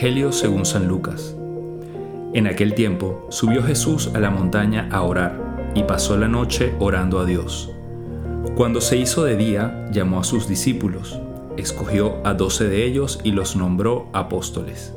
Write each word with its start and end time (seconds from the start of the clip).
Según 0.00 0.64
San 0.64 0.86
Lucas. 0.86 1.34
En 2.32 2.46
aquel 2.46 2.74
tiempo 2.74 3.26
subió 3.30 3.64
Jesús 3.64 4.12
a 4.14 4.20
la 4.20 4.30
montaña 4.30 4.88
a 4.92 5.02
orar 5.02 5.72
y 5.74 5.82
pasó 5.82 6.16
la 6.16 6.28
noche 6.28 6.72
orando 6.78 7.18
a 7.18 7.24
Dios. 7.24 7.72
Cuando 8.54 8.80
se 8.80 8.96
hizo 8.96 9.24
de 9.24 9.36
día, 9.36 9.88
llamó 9.90 10.20
a 10.20 10.24
sus 10.24 10.46
discípulos, 10.46 11.20
escogió 11.56 12.24
a 12.24 12.34
doce 12.34 12.68
de 12.68 12.84
ellos 12.84 13.18
y 13.24 13.32
los 13.32 13.56
nombró 13.56 14.08
apóstoles. 14.12 14.94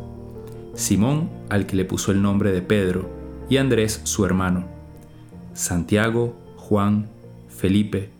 Simón, 0.75 1.31
al 1.49 1.65
que 1.65 1.77
le 1.77 1.85
puso 1.85 2.11
el 2.11 2.21
nombre 2.21 2.51
de 2.51 2.61
Pedro, 2.61 3.09
y 3.49 3.57
Andrés, 3.57 4.01
su 4.03 4.23
hermano. 4.23 4.67
Santiago, 5.53 6.35
Juan, 6.57 7.09
Felipe, 7.49 8.11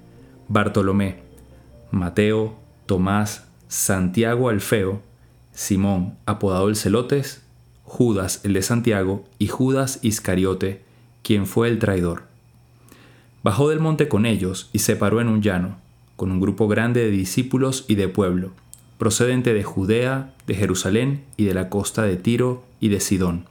Bartolomé, 0.48 1.20
Mateo, 1.91 2.55
Tomás, 2.88 3.45
Santiago 3.68 4.49
Alfeo, 4.49 5.04
Simón, 5.54 6.16
apodado 6.26 6.70
el 6.70 6.76
Celotes, 6.76 7.44
Judas 7.84 8.40
el 8.46 8.54
de 8.54 8.62
Santiago 8.62 9.26
y 9.38 9.48
Judas 9.48 10.00
Iscariote, 10.02 10.82
quien 11.24 11.46
fue 11.46 11.68
el 11.68 11.77
traidor. 11.77 12.24
Bajó 13.44 13.70
del 13.70 13.80
monte 13.80 14.08
con 14.08 14.26
ellos 14.26 14.70
y 14.72 14.80
se 14.80 14.96
paró 14.96 15.20
en 15.20 15.27
un 15.27 15.41
llano, 15.41 15.77
con 16.16 16.32
un 16.32 16.40
grupo 16.40 16.68
grande 16.68 17.02
de 17.02 17.12
discípulos 17.12 17.86
y 17.88 17.96
de 17.96 18.08
pueblo, 18.08 18.52
procedente 18.98 19.54
de 19.54 19.64
Judea, 19.64 20.34
de 20.48 20.55
Jerusalén 20.55 21.26
y 21.35 21.46
de 21.46 21.54
la 21.54 21.68
costa 21.70 22.04
de 22.04 22.15
Tiro 22.15 22.63
y 22.80 22.90
de 22.90 22.99
Sidón. 22.99 23.46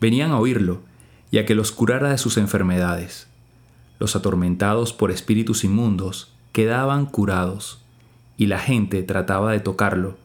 Venían 0.00 0.30
a 0.30 0.38
oírlo 0.38 0.80
y 1.30 1.38
a 1.38 1.44
que 1.44 1.54
los 1.54 1.72
curara 1.72 2.10
de 2.10 2.18
sus 2.18 2.36
enfermedades. 2.36 3.26
Los 3.98 4.16
atormentados 4.16 4.92
por 4.92 5.10
espíritus 5.10 5.64
inmundos 5.64 6.32
quedaban 6.52 7.06
curados, 7.06 7.80
y 8.36 8.46
la 8.46 8.58
gente 8.58 9.02
trataba 9.02 9.52
de 9.52 9.60
tocarlo 9.60 10.16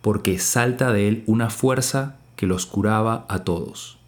porque 0.00 0.38
salta 0.38 0.92
de 0.92 1.08
él 1.08 1.24
una 1.26 1.50
fuerza 1.50 2.16
que 2.36 2.46
los 2.46 2.66
curaba 2.66 3.26
a 3.28 3.44
todos. 3.44 3.98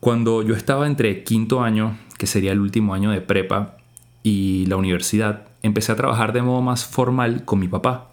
Cuando 0.00 0.42
yo 0.42 0.54
estaba 0.54 0.86
entre 0.86 1.24
quinto 1.24 1.62
año, 1.62 1.98
que 2.18 2.26
sería 2.26 2.52
el 2.52 2.60
último 2.60 2.94
año 2.94 3.10
de 3.10 3.20
prepa, 3.20 3.76
y 4.22 4.66
la 4.66 4.76
universidad, 4.76 5.48
empecé 5.62 5.92
a 5.92 5.96
trabajar 5.96 6.32
de 6.32 6.42
modo 6.42 6.60
más 6.62 6.84
formal 6.84 7.44
con 7.44 7.58
mi 7.58 7.68
papá. 7.68 8.10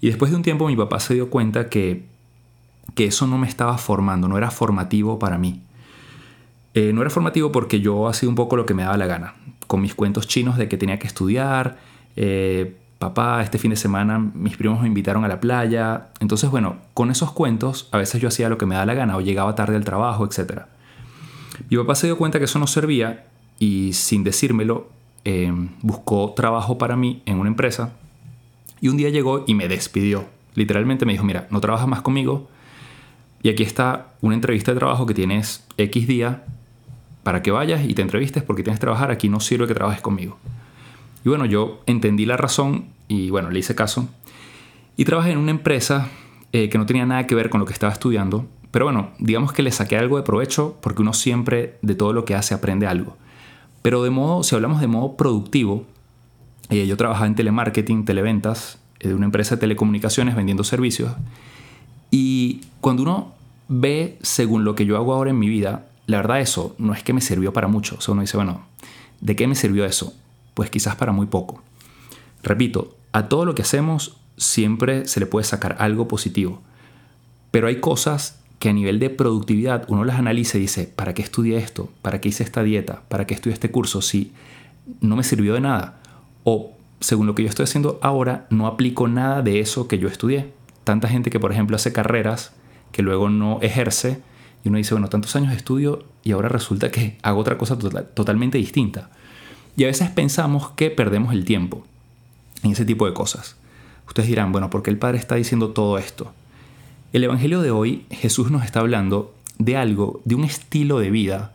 Y 0.00 0.08
después 0.08 0.30
de 0.30 0.36
un 0.36 0.42
tiempo 0.42 0.66
mi 0.66 0.76
papá 0.76 1.00
se 1.00 1.14
dio 1.14 1.30
cuenta 1.30 1.68
que, 1.68 2.04
que 2.94 3.06
eso 3.06 3.26
no 3.26 3.38
me 3.38 3.48
estaba 3.48 3.78
formando, 3.78 4.28
no 4.28 4.36
era 4.36 4.50
formativo 4.50 5.18
para 5.18 5.38
mí. 5.38 5.62
Eh, 6.74 6.92
no 6.92 7.00
era 7.00 7.10
formativo 7.10 7.52
porque 7.52 7.80
yo 7.80 8.06
hacía 8.06 8.28
un 8.28 8.34
poco 8.34 8.56
lo 8.56 8.66
que 8.66 8.74
me 8.74 8.82
daba 8.82 8.98
la 8.98 9.06
gana, 9.06 9.34
con 9.66 9.80
mis 9.80 9.94
cuentos 9.94 10.28
chinos 10.28 10.58
de 10.58 10.68
que 10.68 10.76
tenía 10.76 10.98
que 10.98 11.06
estudiar, 11.06 11.78
eh, 12.16 12.76
papá, 12.98 13.42
este 13.42 13.58
fin 13.58 13.70
de 13.70 13.76
semana 13.76 14.18
mis 14.18 14.56
primos 14.56 14.80
me 14.80 14.88
invitaron 14.88 15.24
a 15.24 15.28
la 15.28 15.40
playa. 15.40 16.08
Entonces, 16.20 16.50
bueno, 16.50 16.76
con 16.94 17.10
esos 17.10 17.32
cuentos 17.32 17.88
a 17.92 17.98
veces 17.98 18.20
yo 18.20 18.28
hacía 18.28 18.48
lo 18.48 18.58
que 18.58 18.66
me 18.66 18.74
da 18.74 18.86
la 18.86 18.94
gana 18.94 19.16
o 19.16 19.20
llegaba 19.20 19.54
tarde 19.54 19.76
al 19.76 19.84
trabajo, 19.84 20.24
etc. 20.24 20.62
Mi 21.68 21.76
papá 21.76 21.94
se 21.94 22.06
dio 22.06 22.16
cuenta 22.16 22.38
que 22.38 22.44
eso 22.46 22.58
no 22.58 22.66
servía 22.66 23.26
y 23.58 23.92
sin 23.92 24.24
decírmelo 24.24 24.88
eh, 25.24 25.52
buscó 25.82 26.32
trabajo 26.36 26.78
para 26.78 26.96
mí 26.96 27.22
en 27.26 27.38
una 27.38 27.48
empresa 27.48 27.92
y 28.80 28.88
un 28.88 28.96
día 28.96 29.10
llegó 29.10 29.44
y 29.46 29.54
me 29.54 29.68
despidió. 29.68 30.26
Literalmente 30.54 31.04
me 31.06 31.12
dijo, 31.12 31.24
mira, 31.24 31.46
no 31.50 31.60
trabajas 31.60 31.88
más 31.88 32.02
conmigo 32.02 32.48
y 33.42 33.48
aquí 33.48 33.62
está 33.62 34.14
una 34.20 34.34
entrevista 34.34 34.72
de 34.72 34.78
trabajo 34.78 35.06
que 35.06 35.14
tienes 35.14 35.64
X 35.76 36.06
día 36.06 36.44
para 37.22 37.42
que 37.42 37.50
vayas 37.50 37.84
y 37.84 37.94
te 37.94 38.02
entrevistes 38.02 38.42
porque 38.42 38.62
tienes 38.62 38.78
que 38.78 38.82
trabajar, 38.84 39.10
aquí 39.10 39.28
no 39.28 39.40
sirve 39.40 39.66
que 39.66 39.74
trabajes 39.74 40.00
conmigo. 40.00 40.38
Y 41.26 41.28
bueno, 41.28 41.44
yo 41.44 41.82
entendí 41.86 42.24
la 42.24 42.36
razón 42.36 42.84
y 43.08 43.30
bueno, 43.30 43.50
le 43.50 43.58
hice 43.58 43.74
caso. 43.74 44.08
Y 44.96 45.04
trabajé 45.04 45.32
en 45.32 45.38
una 45.38 45.50
empresa 45.50 46.08
eh, 46.52 46.68
que 46.68 46.78
no 46.78 46.86
tenía 46.86 47.04
nada 47.04 47.26
que 47.26 47.34
ver 47.34 47.50
con 47.50 47.58
lo 47.58 47.66
que 47.66 47.72
estaba 47.72 47.92
estudiando. 47.92 48.46
Pero 48.70 48.84
bueno, 48.84 49.10
digamos 49.18 49.52
que 49.52 49.64
le 49.64 49.72
saqué 49.72 49.96
algo 49.96 50.18
de 50.18 50.22
provecho 50.22 50.78
porque 50.80 51.02
uno 51.02 51.12
siempre 51.12 51.78
de 51.82 51.96
todo 51.96 52.12
lo 52.12 52.24
que 52.24 52.36
hace 52.36 52.54
aprende 52.54 52.86
algo. 52.86 53.16
Pero 53.82 54.04
de 54.04 54.10
modo, 54.10 54.44
si 54.44 54.54
hablamos 54.54 54.80
de 54.80 54.86
modo 54.86 55.16
productivo, 55.16 55.84
eh, 56.70 56.86
yo 56.86 56.96
trabajaba 56.96 57.26
en 57.26 57.34
telemarketing, 57.34 58.04
televentas, 58.04 58.78
eh, 59.00 59.08
de 59.08 59.14
una 59.16 59.24
empresa 59.24 59.56
de 59.56 59.62
telecomunicaciones 59.62 60.36
vendiendo 60.36 60.62
servicios. 60.62 61.12
Y 62.12 62.60
cuando 62.80 63.02
uno 63.02 63.32
ve 63.66 64.16
según 64.22 64.62
lo 64.62 64.76
que 64.76 64.86
yo 64.86 64.96
hago 64.96 65.12
ahora 65.12 65.30
en 65.30 65.40
mi 65.40 65.48
vida, 65.48 65.86
la 66.06 66.18
verdad 66.18 66.38
eso 66.40 66.76
no 66.78 66.94
es 66.94 67.02
que 67.02 67.12
me 67.12 67.20
sirvió 67.20 67.52
para 67.52 67.66
mucho. 67.66 67.96
O 67.98 68.00
sea, 68.00 68.12
uno 68.12 68.20
dice, 68.20 68.36
bueno, 68.36 68.60
¿de 69.20 69.34
qué 69.34 69.48
me 69.48 69.56
sirvió 69.56 69.84
eso? 69.86 70.14
Pues 70.56 70.70
quizás 70.70 70.96
para 70.96 71.12
muy 71.12 71.26
poco. 71.26 71.62
Repito, 72.42 72.96
a 73.12 73.28
todo 73.28 73.44
lo 73.44 73.54
que 73.54 73.60
hacemos 73.60 74.16
siempre 74.38 75.06
se 75.06 75.20
le 75.20 75.26
puede 75.26 75.44
sacar 75.44 75.76
algo 75.78 76.08
positivo, 76.08 76.62
pero 77.50 77.68
hay 77.68 77.78
cosas 77.78 78.40
que 78.58 78.70
a 78.70 78.72
nivel 78.72 78.98
de 78.98 79.10
productividad 79.10 79.84
uno 79.88 80.06
las 80.06 80.18
analiza 80.18 80.56
y 80.56 80.62
dice, 80.62 80.86
¿para 80.86 81.12
qué 81.12 81.20
estudié 81.20 81.58
esto? 81.58 81.90
¿Para 82.00 82.22
qué 82.22 82.30
hice 82.30 82.42
esta 82.42 82.62
dieta? 82.62 83.02
¿Para 83.08 83.26
qué 83.26 83.34
estudié 83.34 83.52
este 83.52 83.70
curso? 83.70 84.00
Si 84.00 84.32
no 85.02 85.14
me 85.14 85.24
sirvió 85.24 85.52
de 85.52 85.60
nada. 85.60 86.00
O 86.42 86.72
según 87.00 87.26
lo 87.26 87.34
que 87.34 87.42
yo 87.42 87.50
estoy 87.50 87.64
haciendo 87.64 87.98
ahora, 88.00 88.46
no 88.48 88.66
aplico 88.66 89.08
nada 89.08 89.42
de 89.42 89.60
eso 89.60 89.88
que 89.88 89.98
yo 89.98 90.08
estudié. 90.08 90.54
Tanta 90.84 91.06
gente 91.08 91.28
que, 91.28 91.38
por 91.38 91.52
ejemplo, 91.52 91.76
hace 91.76 91.92
carreras 91.92 92.52
que 92.92 93.02
luego 93.02 93.28
no 93.28 93.58
ejerce 93.60 94.22
y 94.64 94.70
uno 94.70 94.78
dice, 94.78 94.94
bueno, 94.94 95.08
tantos 95.08 95.36
años 95.36 95.50
de 95.50 95.56
estudio 95.56 96.04
y 96.24 96.32
ahora 96.32 96.48
resulta 96.48 96.90
que 96.90 97.18
hago 97.22 97.40
otra 97.40 97.58
cosa 97.58 97.76
totalmente 97.78 98.56
distinta. 98.56 99.10
Y 99.76 99.84
a 99.84 99.88
veces 99.88 100.10
pensamos 100.10 100.70
que 100.70 100.90
perdemos 100.90 101.32
el 101.32 101.44
tiempo 101.44 101.84
en 102.62 102.72
ese 102.72 102.84
tipo 102.84 103.06
de 103.06 103.12
cosas. 103.12 103.56
Ustedes 104.08 104.28
dirán, 104.28 104.52
bueno, 104.52 104.70
¿por 104.70 104.82
qué 104.82 104.90
el 104.90 104.98
Padre 104.98 105.18
está 105.18 105.34
diciendo 105.34 105.70
todo 105.70 105.98
esto? 105.98 106.32
El 107.12 107.24
Evangelio 107.24 107.60
de 107.60 107.70
hoy, 107.70 108.06
Jesús 108.10 108.50
nos 108.50 108.64
está 108.64 108.80
hablando 108.80 109.34
de 109.58 109.76
algo, 109.76 110.20
de 110.24 110.34
un 110.34 110.44
estilo 110.44 110.98
de 110.98 111.10
vida, 111.10 111.54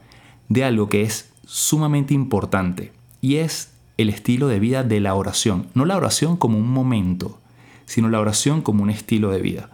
de 0.49 0.63
algo 0.63 0.89
que 0.89 1.01
es 1.01 1.31
sumamente 1.45 2.13
importante, 2.13 2.91
y 3.21 3.37
es 3.37 3.73
el 3.97 4.09
estilo 4.09 4.47
de 4.47 4.59
vida 4.59 4.83
de 4.83 4.99
la 4.99 5.15
oración. 5.15 5.67
No 5.73 5.85
la 5.85 5.97
oración 5.97 6.37
como 6.37 6.57
un 6.57 6.69
momento, 6.69 7.39
sino 7.85 8.09
la 8.09 8.19
oración 8.19 8.61
como 8.61 8.83
un 8.83 8.89
estilo 8.89 9.31
de 9.31 9.41
vida. 9.41 9.69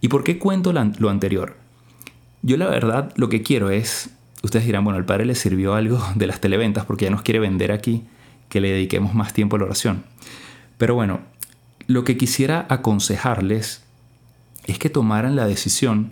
¿Y 0.00 0.08
por 0.08 0.24
qué 0.24 0.38
cuento 0.38 0.72
lo 0.72 1.10
anterior? 1.10 1.56
Yo 2.42 2.56
la 2.56 2.68
verdad 2.68 3.12
lo 3.16 3.28
que 3.28 3.42
quiero 3.42 3.70
es 3.70 4.10
ustedes 4.42 4.66
dirán, 4.66 4.84
bueno, 4.84 4.98
el 4.98 5.04
padre 5.04 5.24
le 5.24 5.34
sirvió 5.34 5.74
algo 5.74 6.02
de 6.14 6.26
las 6.26 6.40
televentas 6.40 6.84
porque 6.84 7.06
ya 7.06 7.10
nos 7.10 7.22
quiere 7.22 7.40
vender 7.40 7.72
aquí 7.72 8.04
que 8.48 8.60
le 8.60 8.72
dediquemos 8.72 9.14
más 9.14 9.32
tiempo 9.32 9.56
a 9.56 9.58
la 9.58 9.66
oración. 9.66 10.04
Pero 10.78 10.94
bueno, 10.94 11.20
lo 11.86 12.04
que 12.04 12.16
quisiera 12.16 12.66
aconsejarles 12.68 13.82
es 14.66 14.78
que 14.78 14.90
tomaran 14.90 15.36
la 15.36 15.46
decisión 15.46 16.10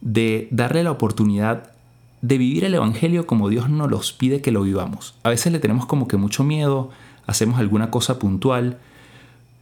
de 0.00 0.48
darle 0.50 0.84
la 0.84 0.92
oportunidad 0.92 1.72
de 2.20 2.38
vivir 2.38 2.64
el 2.64 2.74
Evangelio 2.74 3.26
como 3.26 3.48
Dios 3.48 3.68
nos 3.68 3.90
los 3.90 4.12
pide 4.12 4.40
que 4.40 4.52
lo 4.52 4.62
vivamos. 4.62 5.14
A 5.22 5.30
veces 5.30 5.52
le 5.52 5.60
tenemos 5.60 5.86
como 5.86 6.08
que 6.08 6.16
mucho 6.16 6.44
miedo, 6.44 6.90
hacemos 7.26 7.58
alguna 7.58 7.90
cosa 7.90 8.18
puntual, 8.18 8.78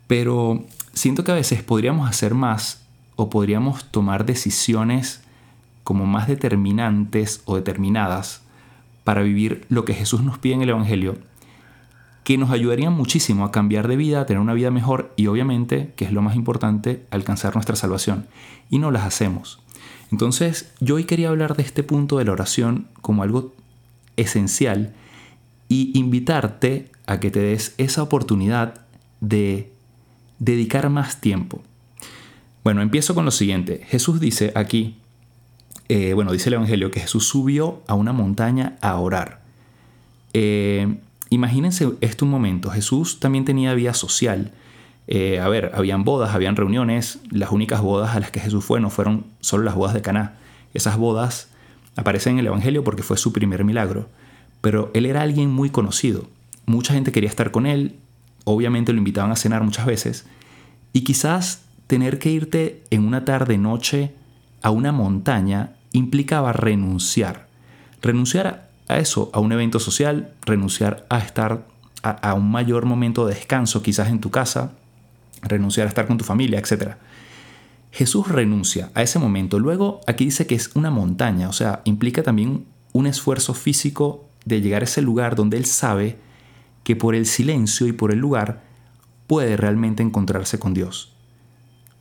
pero 0.07 0.65
siento 0.95 1.25
que 1.25 1.33
a 1.33 1.35
veces 1.37 1.63
podríamos 1.63 2.09
hacer 2.09 2.35
más 2.35 2.83
o 3.17 3.29
podríamos 3.29 3.85
tomar 3.91 4.25
decisiones 4.25 5.23
como 5.87 6.05
más 6.05 6.27
determinantes 6.27 7.43
o 7.45 7.55
determinadas 7.55 8.43
para 9.05 9.23
vivir 9.23 9.65
lo 9.69 9.85
que 9.85 9.95
Jesús 9.95 10.21
nos 10.21 10.37
pide 10.37 10.55
en 10.55 10.63
el 10.63 10.71
Evangelio, 10.71 11.17
que 12.25 12.37
nos 12.37 12.51
ayudarían 12.51 12.93
muchísimo 12.93 13.45
a 13.45 13.53
cambiar 13.53 13.87
de 13.87 13.95
vida, 13.95 14.21
a 14.21 14.27
tener 14.27 14.41
una 14.41 14.53
vida 14.53 14.73
mejor 14.73 15.13
y 15.15 15.29
obviamente, 15.29 15.93
que 15.95 16.05
es 16.05 16.11
lo 16.11 16.23
más 16.23 16.35
importante, 16.35 17.07
alcanzar 17.13 17.55
nuestra 17.55 17.77
salvación. 17.77 18.27
Y 18.69 18.81
no 18.81 18.91
las 18.91 19.05
hacemos. 19.05 19.61
Entonces, 20.11 20.73
yo 20.81 20.97
hoy 20.97 21.05
quería 21.05 21.29
hablar 21.29 21.55
de 21.55 21.63
este 21.63 21.85
punto 21.85 22.19
de 22.19 22.25
la 22.25 22.33
oración 22.33 22.89
como 23.01 23.23
algo 23.23 23.55
esencial 24.17 24.93
y 25.69 25.97
invitarte 25.97 26.91
a 27.07 27.21
que 27.21 27.31
te 27.31 27.39
des 27.39 27.77
esa 27.79 28.03
oportunidad 28.03 28.81
de 29.21 29.73
dedicar 30.41 30.91
más 30.91 31.21
tiempo. 31.21 31.63
Bueno, 32.65 32.83
empiezo 32.83 33.15
con 33.15 33.25
lo 33.25 33.31
siguiente. 33.31 33.83
Jesús 33.87 34.19
dice 34.19 34.51
aquí, 34.57 34.97
eh, 35.89 36.15
bueno, 36.15 36.33
dice 36.33 36.49
el 36.49 36.55
Evangelio 36.55 36.91
que 36.91 37.01
Jesús 37.01 37.29
subió 37.29 37.83
a 37.87 37.95
una 37.95 38.13
montaña 38.13 38.77
a 38.81 38.97
orar. 38.97 39.41
Eh, 40.33 40.97
imagínense 41.31 41.93
esto 42.01 42.25
un 42.25 42.31
momento, 42.31 42.71
Jesús 42.71 43.21
también 43.21 43.45
tenía 43.45 43.75
vida 43.75 43.95
social. 43.95 44.53
Eh, 45.07 45.39
a 45.39 45.49
ver, 45.49 45.71
habían 45.75 46.05
bodas, 46.05 46.35
habían 46.35 46.57
reuniones, 46.57 47.21
las 47.31 47.53
únicas 47.53 47.81
bodas 47.81 48.17
a 48.17 48.21
las 48.21 48.31
que 48.33 48.41
Jesús 48.41 48.65
fue 48.65 48.81
no 48.81 48.91
fueron 48.91 49.25
solo 49.41 49.63
las 49.63 49.77
bodas 49.77 49.95
de 49.95 50.03
Caná. 50.03 50.35
Esas 50.75 50.97
bodas 50.97 51.49
aparecen 51.95 52.35
en 52.35 52.39
el 52.41 52.47
Evangelio 52.49 52.83
porque 52.83 53.03
fue 53.03 53.17
su 53.17 53.33
primer 53.33 53.65
milagro, 53.65 54.09
pero 54.61 54.91
él 54.95 55.07
era 55.07 55.23
alguien 55.23 55.51
muy 55.51 55.71
conocido. 55.71 56.29
Mucha 56.67 56.95
gente 56.95 57.13
quería 57.13 57.31
estar 57.31 57.53
con 57.53 57.67
él, 57.67 57.95
obviamente 58.45 58.93
lo 58.93 58.99
invitaban 58.99 59.31
a 59.31 59.37
cenar 59.37 59.63
muchas 59.63 59.87
veces, 59.87 60.27
y 60.93 61.03
quizás 61.03 61.63
tener 61.87 62.19
que 62.19 62.31
irte 62.31 62.83
en 62.91 63.07
una 63.07 63.25
tarde 63.25 63.59
noche 63.59 64.13
a 64.63 64.71
una 64.71 64.91
montaña 64.91 65.76
implicaba 65.97 66.53
renunciar. 66.53 67.49
Renunciar 68.03 68.69
a 68.89 68.99
eso, 68.99 69.31
a 69.33 69.41
un 69.41 69.53
evento 69.53 69.81
social, 69.81 70.33
renunciar 70.45 71.07
a 71.09 71.19
estar 71.19 71.67
a, 72.03 72.35
un 72.35 72.51
mayor 72.51 72.85
momento 72.85 73.27
de 73.27 73.35
descanso, 73.35 73.83
quizás 73.83 74.09
en 74.09 74.21
tu 74.21 74.31
casa, 74.31 74.73
renunciar 75.43 75.87
a 75.87 75.89
estar 75.89 76.07
con 76.07 76.19
tu 76.19 76.25
familia, 76.25 76.59
etc. 76.61 76.95
Jesús 77.91 78.29
renuncia 78.29 78.91
a 78.95 79.03
ese 79.03 79.19
momento. 79.19 79.59
Luego 79.59 80.01
aquí 80.07 80.27
dice 80.27 80.47
que 80.47 80.55
es 80.55 80.71
una 80.75 80.91
montaña, 80.91 81.49
o 81.49 81.53
sea, 81.53 81.81
implica 81.85 82.23
también 82.23 82.65
un 82.93 83.07
esfuerzo 83.07 83.55
físico 83.55 84.25
de 84.45 84.61
llegar 84.61 84.83
a 84.83 84.85
ese 84.85 85.03
lugar 85.03 85.35
donde 85.35 85.57
él 85.57 85.65
sabe 85.65 86.19
que 86.85 86.95
por 86.95 87.17
el 87.17 87.27
silencio 87.27 87.89
y 87.89 87.93
por 87.93 88.13
el 88.13 88.19
lugar 88.19 88.63
puede 89.27 89.57
realmente 89.57 90.03
encontrarse 90.03 90.59
con 90.59 90.73
Dios. 90.73 91.13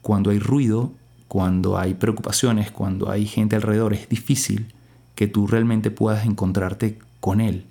Cuando 0.02 0.30
hay 0.30 0.38
ruido, 0.38 0.94
cuando 1.28 1.78
hay 1.78 1.94
preocupaciones, 1.94 2.72
cuando 2.72 3.10
hay 3.10 3.26
gente 3.26 3.56
alrededor, 3.56 3.94
es 3.94 4.10
difícil 4.10 4.74
que 5.16 5.28
tú 5.28 5.48
realmente 5.48 5.92
puedas 5.92 6.26
encontrarte 6.26 7.00
con 7.20 7.42
Él 7.42 7.66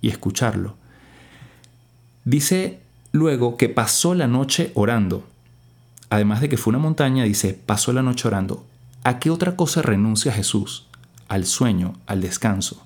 y 0.00 0.08
escucharlo. 0.08 0.76
Dice 2.24 2.80
luego 3.12 3.56
que 3.56 3.68
pasó 3.68 4.14
la 4.14 4.26
noche 4.26 4.72
orando. 4.74 5.24
Además 6.10 6.40
de 6.40 6.48
que 6.48 6.56
fue 6.56 6.70
una 6.70 6.78
montaña, 6.78 7.24
dice, 7.24 7.54
pasó 7.54 7.92
la 7.92 8.02
noche 8.02 8.28
orando. 8.28 8.64
¿A 9.04 9.18
qué 9.18 9.30
otra 9.30 9.56
cosa 9.56 9.82
renuncia 9.82 10.32
Jesús? 10.32 10.86
Al 11.28 11.46
sueño, 11.46 11.94
al 12.06 12.20
descanso. 12.20 12.84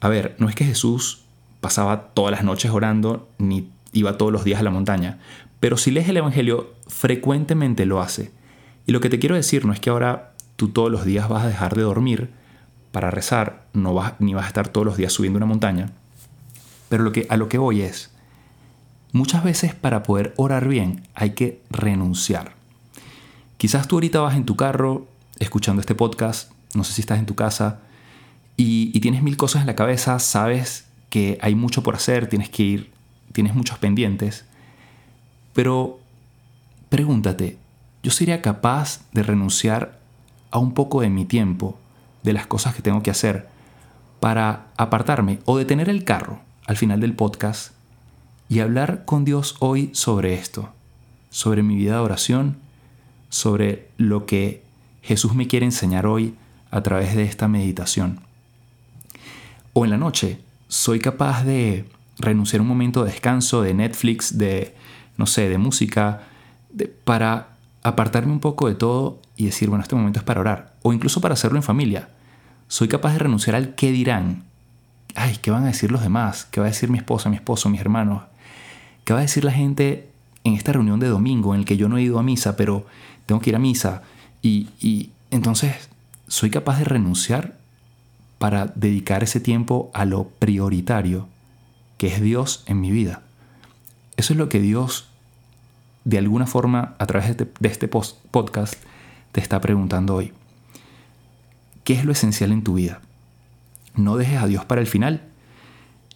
A 0.00 0.08
ver, 0.08 0.36
no 0.38 0.48
es 0.48 0.54
que 0.54 0.64
Jesús 0.64 1.22
pasaba 1.60 2.08
todas 2.08 2.32
las 2.32 2.44
noches 2.44 2.70
orando 2.70 3.28
ni 3.38 3.70
iba 3.92 4.18
todos 4.18 4.32
los 4.32 4.44
días 4.44 4.60
a 4.60 4.64
la 4.64 4.70
montaña, 4.70 5.18
pero 5.60 5.76
si 5.76 5.90
lees 5.90 6.08
el 6.08 6.18
Evangelio, 6.18 6.74
frecuentemente 6.88 7.86
lo 7.86 8.02
hace. 8.02 8.32
Y 8.86 8.92
lo 8.92 9.00
que 9.00 9.08
te 9.08 9.18
quiero 9.18 9.34
decir 9.34 9.64
no 9.64 9.72
es 9.72 9.80
que 9.80 9.90
ahora 9.90 10.32
tú 10.56 10.68
todos 10.68 10.90
los 10.90 11.04
días 11.04 11.28
vas 11.28 11.44
a 11.44 11.48
dejar 11.48 11.74
de 11.74 11.82
dormir 11.82 12.30
para 12.92 13.10
rezar, 13.10 13.66
no 13.72 13.94
vas, 13.94 14.14
ni 14.20 14.34
vas 14.34 14.44
a 14.44 14.48
estar 14.48 14.68
todos 14.68 14.86
los 14.86 14.96
días 14.96 15.12
subiendo 15.12 15.38
una 15.38 15.46
montaña, 15.46 15.90
pero 16.88 17.02
lo 17.02 17.12
que, 17.12 17.26
a 17.28 17.36
lo 17.36 17.48
que 17.48 17.58
voy 17.58 17.82
es, 17.82 18.10
muchas 19.12 19.42
veces 19.42 19.74
para 19.74 20.02
poder 20.02 20.32
orar 20.36 20.68
bien 20.68 21.02
hay 21.14 21.30
que 21.30 21.60
renunciar. 21.70 22.54
Quizás 23.56 23.88
tú 23.88 23.96
ahorita 23.96 24.20
vas 24.20 24.36
en 24.36 24.44
tu 24.44 24.54
carro 24.54 25.08
escuchando 25.38 25.80
este 25.80 25.94
podcast, 25.94 26.52
no 26.74 26.84
sé 26.84 26.92
si 26.92 27.00
estás 27.00 27.18
en 27.18 27.26
tu 27.26 27.34
casa, 27.34 27.80
y, 28.56 28.92
y 28.94 29.00
tienes 29.00 29.22
mil 29.22 29.36
cosas 29.36 29.62
en 29.62 29.66
la 29.66 29.74
cabeza, 29.74 30.18
sabes 30.20 30.84
que 31.10 31.38
hay 31.40 31.54
mucho 31.54 31.82
por 31.82 31.96
hacer, 31.96 32.28
tienes 32.28 32.48
que 32.48 32.62
ir, 32.62 32.92
tienes 33.32 33.54
muchos 33.54 33.78
pendientes, 33.78 34.44
pero 35.52 35.98
pregúntate, 36.90 37.58
¿yo 38.04 38.10
sería 38.10 38.42
capaz 38.42 39.00
de 39.12 39.22
renunciar 39.22 39.98
a 40.50 40.58
un 40.58 40.74
poco 40.74 41.00
de 41.00 41.08
mi 41.08 41.24
tiempo, 41.24 41.78
de 42.22 42.34
las 42.34 42.46
cosas 42.46 42.74
que 42.74 42.82
tengo 42.82 43.02
que 43.02 43.10
hacer, 43.10 43.48
para 44.20 44.66
apartarme 44.76 45.38
o 45.46 45.56
detener 45.56 45.88
el 45.88 46.04
carro 46.04 46.40
al 46.66 46.76
final 46.76 47.00
del 47.00 47.14
podcast 47.14 47.72
y 48.50 48.60
hablar 48.60 49.06
con 49.06 49.24
Dios 49.24 49.56
hoy 49.58 49.88
sobre 49.94 50.34
esto, 50.34 50.68
sobre 51.30 51.62
mi 51.62 51.76
vida 51.76 51.94
de 51.94 52.00
oración, 52.00 52.58
sobre 53.30 53.88
lo 53.96 54.26
que 54.26 54.62
Jesús 55.00 55.34
me 55.34 55.48
quiere 55.48 55.64
enseñar 55.64 56.06
hoy 56.06 56.34
a 56.70 56.82
través 56.82 57.16
de 57.16 57.24
esta 57.24 57.48
meditación? 57.48 58.20
O 59.72 59.86
en 59.86 59.90
la 59.90 59.98
noche, 59.98 60.40
soy 60.68 60.98
capaz 60.98 61.42
de 61.44 61.86
renunciar 62.18 62.60
a 62.60 62.62
un 62.64 62.68
momento 62.68 63.02
de 63.02 63.12
descanso, 63.12 63.62
de 63.62 63.72
Netflix, 63.72 64.36
de, 64.36 64.74
no 65.16 65.24
sé, 65.24 65.48
de 65.48 65.56
música, 65.56 66.24
para 67.04 67.53
apartarme 67.84 68.32
un 68.32 68.40
poco 68.40 68.66
de 68.66 68.74
todo 68.74 69.20
y 69.36 69.46
decir, 69.46 69.68
bueno, 69.68 69.82
este 69.82 69.94
momento 69.94 70.18
es 70.18 70.24
para 70.24 70.40
orar. 70.40 70.74
O 70.82 70.92
incluso 70.92 71.20
para 71.20 71.34
hacerlo 71.34 71.56
en 71.58 71.62
familia. 71.62 72.08
Soy 72.66 72.88
capaz 72.88 73.12
de 73.12 73.20
renunciar 73.20 73.54
al 73.54 73.76
qué 73.76 73.92
dirán. 73.92 74.42
Ay, 75.14 75.38
¿qué 75.40 75.52
van 75.52 75.62
a 75.62 75.68
decir 75.68 75.92
los 75.92 76.02
demás? 76.02 76.48
¿Qué 76.50 76.58
va 76.58 76.66
a 76.66 76.70
decir 76.70 76.90
mi 76.90 76.98
esposa, 76.98 77.30
mi 77.30 77.36
esposo, 77.36 77.68
mis 77.68 77.80
hermanos? 77.80 78.24
¿Qué 79.04 79.12
va 79.12 79.20
a 79.20 79.22
decir 79.22 79.44
la 79.44 79.52
gente 79.52 80.10
en 80.42 80.54
esta 80.54 80.72
reunión 80.72 80.98
de 80.98 81.06
domingo 81.06 81.54
en 81.54 81.60
el 81.60 81.66
que 81.66 81.76
yo 81.76 81.88
no 81.88 81.98
he 81.98 82.02
ido 82.02 82.18
a 82.18 82.24
misa, 82.24 82.56
pero 82.56 82.84
tengo 83.26 83.40
que 83.40 83.50
ir 83.50 83.56
a 83.56 83.60
misa? 83.60 84.02
Y, 84.42 84.70
y 84.80 85.10
entonces, 85.30 85.88
¿soy 86.26 86.50
capaz 86.50 86.78
de 86.78 86.84
renunciar 86.84 87.54
para 88.44 88.66
dedicar 88.74 89.22
ese 89.22 89.40
tiempo 89.40 89.90
a 89.94 90.04
lo 90.04 90.24
prioritario, 90.24 91.28
que 91.96 92.08
es 92.08 92.20
Dios 92.20 92.62
en 92.66 92.78
mi 92.78 92.90
vida. 92.90 93.22
Eso 94.18 94.34
es 94.34 94.38
lo 94.38 94.50
que 94.50 94.60
Dios, 94.60 95.08
de 96.04 96.18
alguna 96.18 96.46
forma, 96.46 96.94
a 96.98 97.06
través 97.06 97.36
de 97.36 97.44
este, 97.44 97.68
este 97.68 97.88
podcast, 97.88 98.74
te 99.32 99.40
está 99.40 99.60
preguntando 99.60 100.14
hoy. 100.14 100.32
¿Qué 101.82 101.94
es 101.94 102.04
lo 102.04 102.12
esencial 102.12 102.52
en 102.52 102.62
tu 102.62 102.74
vida? 102.74 103.00
No 103.94 104.16
dejes 104.16 104.40
a 104.40 104.46
Dios 104.46 104.64
para 104.64 104.80
el 104.80 104.86
final. 104.86 105.22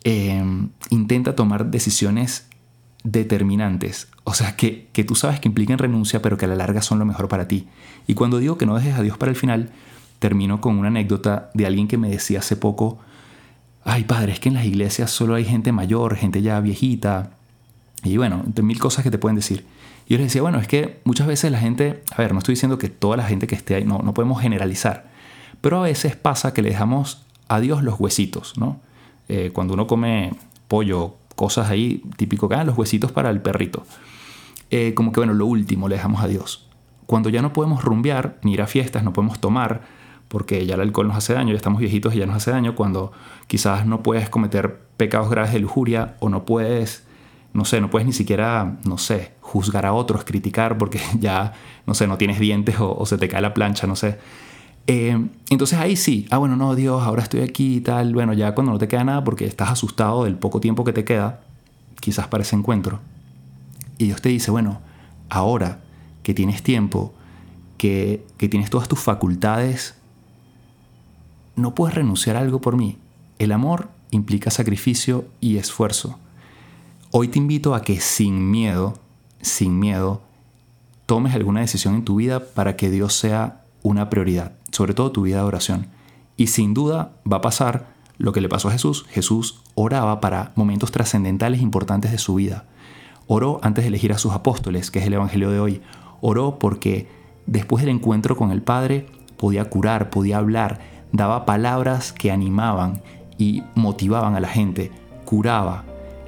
Em, 0.05 0.70
intenta 0.90 1.35
tomar 1.35 1.67
decisiones 1.67 2.46
determinantes, 3.05 4.08
o 4.25 4.35
sea, 4.35 4.56
que, 4.56 4.88
que 4.93 5.05
tú 5.05 5.14
sabes 5.14 5.40
que 5.40 5.49
implican 5.49 5.79
renuncia, 5.79 6.20
pero 6.20 6.37
que 6.37 6.44
a 6.44 6.49
la 6.49 6.56
larga 6.56 6.82
son 6.82 6.99
lo 6.99 7.05
mejor 7.05 7.29
para 7.29 7.49
ti. 7.49 7.67
Y 8.06 8.14
cuando 8.14 8.38
digo 8.38 8.58
que 8.58 8.67
no 8.67 8.76
dejes 8.76 8.94
a 8.94 9.02
Dios 9.02 9.19
para 9.19 9.31
el 9.31 9.37
final, 9.37 9.70
termino 10.19 10.61
con 10.61 10.79
una 10.79 10.88
anécdota 10.88 11.50
de 11.55 11.67
alguien 11.67 11.88
que 11.88 11.99
me 11.99 12.11
decía 12.11 12.40
hace 12.40 12.56
poco, 12.56 12.99
ay 13.85 14.05
padre, 14.05 14.32
es 14.32 14.40
que 14.40 14.49
en 14.49 14.56
las 14.56 14.67
iglesias 14.67 15.11
solo 15.11 15.35
hay 15.35 15.44
gente 15.44 15.73
mayor, 15.73 16.17
gente 16.17 16.43
ya 16.43 16.61
viejita, 16.61 17.38
y 18.02 18.17
bueno, 18.17 18.44
mil 18.62 18.79
cosas 18.79 19.05
que 19.05 19.11
te 19.11 19.19
pueden 19.19 19.37
decir. 19.37 19.64
Y 20.08 20.14
yo 20.14 20.19
les 20.19 20.28
decía, 20.28 20.40
bueno, 20.40 20.58
es 20.58 20.66
que 20.66 21.00
muchas 21.05 21.26
veces 21.26 21.52
la 21.52 21.58
gente, 21.58 22.02
a 22.10 22.22
ver, 22.22 22.32
no 22.32 22.38
estoy 22.38 22.55
diciendo 22.55 22.78
que 22.78 22.88
toda 22.88 23.19
la 23.19 23.25
gente 23.25 23.46
que 23.46 23.55
esté 23.55 23.75
ahí, 23.75 23.84
no, 23.84 23.99
no 23.99 24.14
podemos 24.14 24.40
generalizar, 24.40 25.10
pero 25.60 25.81
a 25.81 25.82
veces 25.82 26.16
pasa 26.16 26.55
que 26.55 26.62
le 26.62 26.70
dejamos 26.70 27.26
a 27.46 27.60
Dios 27.60 27.82
los 27.82 28.00
huesitos, 28.00 28.56
¿no? 28.56 28.81
Eh, 29.28 29.50
cuando 29.52 29.75
uno 29.75 29.87
come 29.87 30.32
pollo, 30.66 31.16
cosas 31.37 31.69
ahí, 31.69 32.02
típico 32.16 32.49
que 32.49 32.55
ah, 32.55 32.64
los 32.64 32.78
huesitos 32.78 33.12
para 33.12 33.28
el 33.28 33.43
perrito. 33.43 33.84
Eh, 34.70 34.94
como 34.94 35.12
que 35.12 35.20
bueno, 35.20 35.34
lo 35.34 35.44
último 35.44 35.88
le 35.88 35.96
dejamos 35.96 36.22
a 36.22 36.26
Dios. 36.26 36.66
Cuando 37.04 37.28
ya 37.28 37.43
no 37.43 37.52
podemos 37.52 37.84
rumbear, 37.84 38.38
ni 38.43 38.54
ir 38.54 38.62
a 38.62 38.66
fiestas, 38.66 39.04
no 39.04 39.12
podemos 39.12 39.40
tomar, 39.40 39.82
porque 40.28 40.64
ya 40.64 40.76
el 40.76 40.81
alcohol 40.81 41.08
nos 41.08 41.19
hace 41.19 41.34
daño, 41.34 41.50
ya 41.50 41.58
estamos 41.58 41.81
viejitos 41.81 42.14
y 42.14 42.19
ya 42.19 42.26
nos 42.26 42.37
hace 42.37 42.50
daño, 42.50 42.75
cuando 42.75 43.12
quizás 43.46 43.84
no 43.84 44.02
puedes 44.02 44.31
cometer 44.31 44.81
pecados 44.96 45.28
graves 45.28 45.52
de 45.52 45.58
lujuria 45.58 46.16
o 46.20 46.31
no 46.31 46.46
puedes, 46.46 47.06
no 47.52 47.66
sé, 47.66 47.82
no 47.82 47.90
puedes 47.90 48.06
ni 48.06 48.14
siquiera, 48.14 48.78
no 48.87 48.97
sé, 48.97 49.32
juzgar 49.49 49.87
a 49.87 49.95
otros, 49.95 50.25
criticar 50.25 50.76
porque 50.76 51.00
ya, 51.19 51.55
no 51.87 51.95
sé, 51.95 52.07
no 52.07 52.19
tienes 52.19 52.38
dientes 52.38 52.76
o, 52.78 53.05
se 53.07 53.17
te 53.17 53.28
cae 53.28 53.40
la 53.40 53.55
plancha, 53.55 53.87
no 53.87 53.97
sé. 53.97 54.19
Eh, 54.87 55.26
entonces 55.50 55.78
ahí 55.78 55.97
sí, 55.97 56.26
ah, 56.31 56.38
bueno, 56.38 56.57
no, 56.57 56.75
Dios, 56.75 57.02
ahora 57.02 57.23
estoy 57.23 57.40
aquí 57.40 57.76
y 57.76 57.81
tal, 57.81 58.14
bueno, 58.14 58.33
ya 58.33 58.55
cuando 58.55 58.73
no 58.73 58.78
te 58.78 58.88
queda 58.88 59.05
nada 59.05 59.25
porque 59.25 59.45
estás 59.45 59.71
asustado 59.71 60.25
del 60.25 60.37
poco 60.37 60.61
tiempo 60.61 60.85
que 60.85 60.93
te 60.93 61.05
queda, 61.05 61.40
quizás 62.00 62.26
para 62.28 62.43
ese 62.43 62.57
encuentro. 62.57 63.00
Y 63.99 64.07
Dios 64.07 64.23
te 64.23 64.28
dice, 64.28 64.50
bueno, 64.50 64.81
ahora 65.28 65.81
que 66.23 66.35
tienes 66.35 66.62
tiempo, 66.62 67.14
que, 67.76 68.26
que 68.37 68.49
tienes 68.49 68.71
todas 68.71 68.88
tus 68.88 68.99
facultades 68.99 69.99
no 71.59 71.75
puedes 71.75 71.95
renunciar 71.97 72.37
a 72.37 72.40
algo 72.40 72.61
por 72.61 72.76
mí. 72.76 72.99
El 73.38 73.52
amor 73.52 73.88
implica 74.11 74.50
sacrificio 74.50 75.26
y 75.40 75.57
esfuerzo. 75.57 76.19
Hoy 77.11 77.28
te 77.28 77.38
invito 77.38 77.75
a 77.75 77.83
que 77.83 78.00
sin 78.00 78.50
miedo, 78.50 78.95
sin 79.40 79.78
miedo, 79.78 80.23
tomes 81.07 81.35
alguna 81.35 81.61
decisión 81.61 81.95
en 81.95 82.04
tu 82.04 82.16
vida 82.16 82.40
para 82.40 82.76
que 82.76 82.90
Dios 82.90 83.14
sea 83.14 83.62
una 83.83 84.11
prioridad, 84.11 84.52
sobre 84.71 84.95
todo 84.95 85.12
tu 85.12 85.23
vida 85.23 85.38
de 85.38 85.45
oración. 85.45 85.87
Y 86.37 86.49
sin 86.49 86.75
duda 86.75 87.12
va 87.30 87.38
a 87.38 87.42
pasar 87.42 87.95
lo 88.18 88.33
que 88.33 88.40
le 88.40 88.49
pasó 88.49 88.68
a 88.68 88.73
Jesús. 88.73 89.07
Jesús 89.09 89.62
oraba 89.75 90.21
para 90.21 90.52
momentos 90.54 90.92
trascendentales 90.92 91.62
importantes 91.62 92.11
de 92.11 92.18
su 92.18 92.35
vida. 92.35 92.64
Oró 93.26 93.61
antes 93.62 93.85
de 93.85 93.88
elegir 93.88 94.12
a 94.12 94.18
sus 94.18 94.33
apóstoles, 94.33 94.90
que 94.90 94.99
es 94.99 95.07
el 95.07 95.14
Evangelio 95.14 95.50
de 95.50 95.61
hoy. 95.61 95.83
Oró 96.21 96.59
porque 96.59 97.09
después 97.47 97.85
del 97.85 97.95
encuentro 97.95 98.37
con 98.37 98.50
el 98.50 98.62
Padre 98.62 99.07
podía 99.37 99.64
curar, 99.66 100.11
podía 100.11 100.38
hablar, 100.38 100.80
daba 101.12 101.47
palabras 101.47 102.12
que 102.12 102.30
animaban 102.30 103.02
y 103.38 103.62
motivaban 103.75 104.35
a 104.35 104.40
la 104.40 104.49
gente, 104.49 104.90
curaba, 105.25 105.85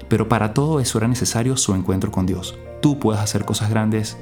pero 0.09 0.29
para 0.29 0.55
todo 0.55 0.81
eso 0.81 0.99
era 0.99 1.09
necesario 1.09 1.57
su 1.57 1.75
encuentro 1.75 2.11
con 2.11 2.26
Dios. 2.26 2.57
Tú 2.80 2.99
puedes 2.99 3.20
hacer 3.20 3.44
cosas 3.44 3.70
grandes 3.70 4.16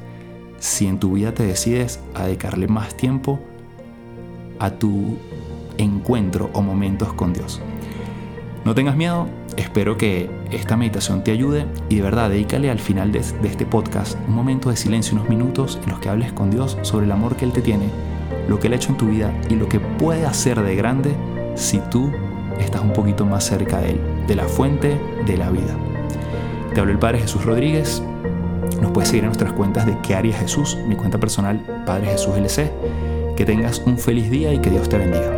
si 0.59 0.87
en 0.87 0.99
tu 0.99 1.13
vida 1.13 1.33
te 1.33 1.45
decides 1.45 2.01
a 2.15 2.25
dedicarle 2.25 2.67
más 2.67 2.97
tiempo 2.97 3.41
a 4.59 4.71
tu 4.71 5.17
encuentro 5.77 6.51
o 6.53 6.63
momentos 6.63 7.13
con 7.13 7.33
Dios. 7.33 7.61
No 8.65 8.75
tengas 8.75 8.97
miedo, 8.97 9.29
espero 9.57 9.97
que 9.97 10.29
esta 10.51 10.77
meditación 10.77 11.23
te 11.23 11.31
ayude 11.31 11.67
y 11.89 11.97
de 11.97 12.03
verdad 12.03 12.31
dedícale 12.31 12.71
al 12.71 12.81
final 12.81 13.13
de, 13.13 13.21
este 13.21 13.67
podcast 13.67 14.19
un 14.27 14.35
momento 14.35 14.71
de 14.71 14.77
silencio, 14.77 15.15
unos 15.17 15.29
minutos 15.29 15.79
en 15.85 15.91
los 15.91 16.01
que 16.01 16.09
hables 16.09 16.33
con 16.33 16.51
Dios 16.51 16.77
sobre 16.83 17.07
el 17.07 17.13
amor 17.13 17.37
que 17.37 17.45
Él 17.45 17.53
te 17.53 17.63
tiene 17.63 17.89
lo 18.49 18.59
que 18.59 18.67
Él 18.67 18.73
ha 18.73 18.77
hecho 18.77 18.91
en 18.91 18.97
tu 18.97 19.09
vida 19.09 19.33
y 19.49 19.55
lo 19.55 19.69
que 19.69 19.79
puede 19.79 20.27
hacer 20.27 20.61
de 20.63 20.75
grande 20.75 21.15
si 21.55 21.79
tú 21.91 22.11
estás 22.59 22.81
un 22.81 22.93
poquito 22.93 23.25
más 23.27 23.45
cerca 23.45 23.81
de 23.81 23.91
Él, 23.91 24.01
de 24.27 24.35
la 24.35 24.45
fuente 24.45 24.99
de 25.27 25.37
la 25.37 25.51
vida. 25.51 25.77
Te 26.75 26.81
hablo 26.81 26.93
el 26.93 26.99
Padre 26.99 27.21
Jesús 27.21 27.45
Rodríguez. 27.45 28.03
Nos 28.81 28.91
puedes 28.93 29.09
seguir 29.09 29.25
en 29.25 29.29
nuestras 29.29 29.53
cuentas 29.53 29.87
de 29.87 29.97
¿Qué 30.01 30.15
haría 30.15 30.37
Jesús? 30.37 30.77
Mi 30.87 30.97
cuenta 30.97 31.19
personal, 31.19 31.61
Padre 31.87 32.09
Jesús 32.09 32.37
LC. 32.37 32.71
Que 33.37 33.45
tengas 33.45 33.81
un 33.87 33.99
feliz 33.99 34.31
día 34.31 34.53
y 34.53 34.59
que 34.59 34.71
Dios 34.71 34.89
te 34.89 34.99
bendiga. 34.99 35.38